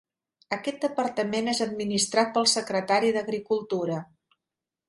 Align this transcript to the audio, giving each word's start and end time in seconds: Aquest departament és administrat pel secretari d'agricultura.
Aquest 0.55 0.79
departament 0.85 1.51
és 1.53 1.61
administrat 1.67 2.33
pel 2.39 2.51
secretari 2.57 3.15
d'agricultura. 3.19 4.01